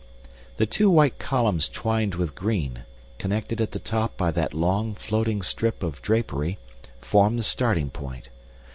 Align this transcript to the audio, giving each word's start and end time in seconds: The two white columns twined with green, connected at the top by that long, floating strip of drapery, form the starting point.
The 0.57 0.65
two 0.65 0.89
white 0.89 1.19
columns 1.19 1.69
twined 1.69 2.15
with 2.15 2.33
green, 2.33 2.85
connected 3.19 3.61
at 3.61 3.69
the 3.71 3.77
top 3.77 4.17
by 4.17 4.31
that 4.31 4.51
long, 4.51 4.95
floating 4.95 5.43
strip 5.43 5.83
of 5.83 6.01
drapery, 6.01 6.57
form 6.99 7.37
the 7.37 7.43
starting 7.43 7.91
point. 7.91 8.29